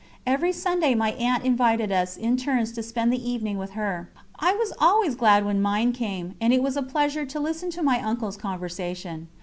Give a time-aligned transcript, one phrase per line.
[0.25, 4.09] Every Sunday my aunt invited us in turns to spend the evening with her.
[4.39, 7.83] I was always glad when mine came, and it was a pleasure to listen to
[7.83, 9.27] my uncle's conversation.